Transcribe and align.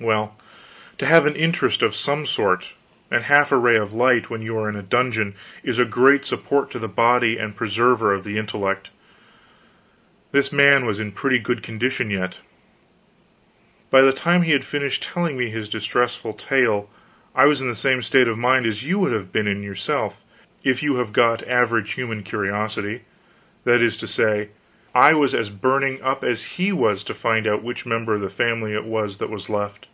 Well, 0.00 0.36
to 0.98 1.06
have 1.06 1.26
an 1.26 1.36
interest, 1.36 1.80
of 1.80 1.94
some 1.94 2.26
sort, 2.26 2.72
and 3.08 3.22
half 3.22 3.52
a 3.52 3.56
ray 3.56 3.76
of 3.76 3.92
light, 3.92 4.28
when 4.30 4.42
you 4.42 4.58
are 4.58 4.68
in 4.68 4.74
a 4.74 4.82
dungeon, 4.82 5.36
is 5.62 5.78
a 5.78 5.84
great 5.84 6.24
support 6.26 6.72
to 6.72 6.80
the 6.80 6.88
body 6.88 7.38
and 7.38 7.54
preserver 7.54 8.12
of 8.12 8.24
the 8.24 8.36
intellect. 8.36 8.90
This 10.32 10.50
man 10.52 10.86
was 10.86 10.98
in 10.98 11.12
pretty 11.12 11.38
good 11.38 11.62
condition 11.62 12.10
yet. 12.10 12.40
By 13.90 14.02
the 14.02 14.12
time 14.12 14.42
he 14.42 14.50
had 14.50 14.64
finished 14.64 15.04
telling 15.04 15.38
me 15.38 15.50
his 15.50 15.68
distressful 15.68 16.32
tale, 16.32 16.90
I 17.32 17.44
was 17.44 17.60
in 17.60 17.68
the 17.68 17.76
same 17.76 18.02
state 18.02 18.26
of 18.26 18.36
mind 18.36 18.66
that 18.66 18.82
you 18.82 18.98
would 18.98 19.12
have 19.12 19.30
been 19.30 19.46
in 19.46 19.62
yourself, 19.62 20.24
if 20.64 20.82
you 20.82 20.96
have 20.96 21.12
got 21.12 21.46
average 21.48 21.92
human 21.92 22.24
curiosity; 22.24 23.02
that 23.62 23.80
is 23.80 23.96
to 23.98 24.08
say, 24.08 24.48
I 24.96 25.14
was 25.14 25.32
as 25.32 25.48
burning 25.48 26.02
up 26.02 26.24
as 26.24 26.42
he 26.58 26.72
was 26.72 27.04
to 27.04 27.14
find 27.14 27.46
out 27.46 27.62
which 27.62 27.86
member 27.86 28.14
of 28.14 28.20
the 28.20 28.28
family 28.30 28.74
it 28.74 28.84
was 28.84 29.18
that 29.18 29.30
was 29.30 29.48
left. 29.48 29.86